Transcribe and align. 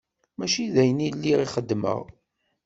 Mačči 0.37 0.63
d 0.73 0.75
ayen 0.81 1.05
i 1.07 1.09
lliɣ 1.15 1.39
xeddmeɣ. 1.53 1.99